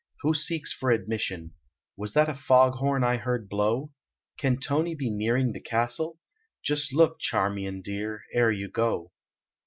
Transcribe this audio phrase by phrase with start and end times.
[0.21, 1.53] Who seeks for admission?
[1.95, 3.91] Was that a fog horn I heard blow?
[4.35, 6.17] Can Tony be Hearing the castle?
[6.63, 9.11] Just look, Charmion dear, ere you go.